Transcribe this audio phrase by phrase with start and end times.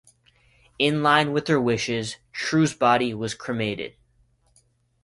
[0.79, 3.97] In line with her wishes, True's body was cremated.